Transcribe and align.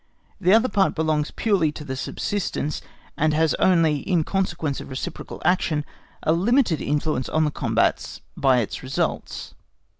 The 0.39 0.51
other 0.51 0.67
part 0.67 0.95
belongs 0.95 1.29
purely 1.29 1.71
to 1.73 1.83
the 1.85 1.95
subsistence, 1.95 2.81
and 3.15 3.35
has 3.35 3.53
only, 3.59 3.97
in 3.97 4.23
consequence 4.23 4.79
of 4.81 4.87
the 4.87 4.89
reciprocal 4.89 5.43
action, 5.45 5.85
a 6.23 6.31
limited 6.33 6.81
influence 6.81 7.29
on 7.29 7.45
the 7.45 7.51
combats 7.51 8.19
by 8.35 8.61
its 8.61 8.81
results. 8.81 9.53